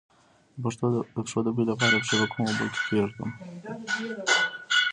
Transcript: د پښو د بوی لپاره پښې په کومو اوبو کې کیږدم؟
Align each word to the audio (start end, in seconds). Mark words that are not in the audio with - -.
د 0.61 0.63
پښو 1.13 1.39
د 1.43 1.47
بوی 1.55 1.65
لپاره 1.71 1.95
پښې 2.01 2.15
په 2.19 2.27
کومو 2.31 2.49
اوبو 2.49 2.65
کې 2.73 2.81
کیږدم؟ 2.87 3.29